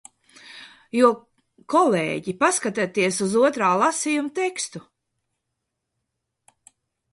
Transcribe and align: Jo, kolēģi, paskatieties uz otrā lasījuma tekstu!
Jo, 0.99 1.09
kolēģi, 1.73 2.33
paskatieties 2.39 3.21
uz 3.27 3.37
otrā 3.51 3.69
lasījuma 3.83 4.35
tekstu! 4.43 4.85